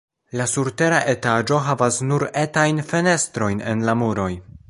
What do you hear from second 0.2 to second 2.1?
La surtera etaĝo havas